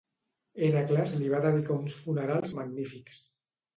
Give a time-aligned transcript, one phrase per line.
[0.67, 3.21] Hèracles li va dedicar uns funerals magnífics.